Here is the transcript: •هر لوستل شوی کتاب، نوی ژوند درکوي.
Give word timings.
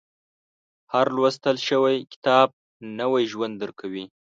•هر 0.93 1.05
لوستل 1.15 1.57
شوی 1.67 1.97
کتاب، 2.11 2.47
نوی 2.99 3.23
ژوند 3.31 3.53
درکوي. 3.61 4.05